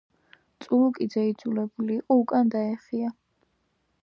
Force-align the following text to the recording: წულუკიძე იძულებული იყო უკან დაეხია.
წულუკიძე 0.65 1.25
იძულებული 1.33 1.97
იყო 1.99 2.19
უკან 2.25 2.53
დაეხია. 2.57 3.17